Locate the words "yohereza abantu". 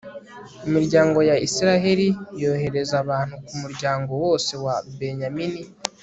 2.41-3.35